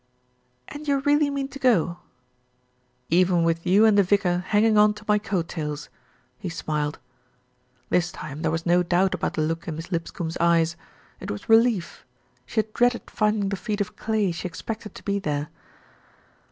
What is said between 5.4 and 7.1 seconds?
tails," he smiled.